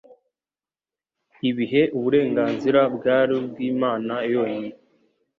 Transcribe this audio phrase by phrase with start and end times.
[1.49, 4.77] ibihe uburenganzira bwari ubw'Imana yonyine,